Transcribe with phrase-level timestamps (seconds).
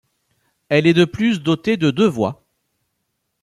[0.69, 2.43] Elle est de plus dotée de deux voies.